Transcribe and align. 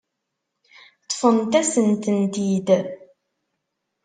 Ṭṭfent-asent-tent-id. 1.03 2.67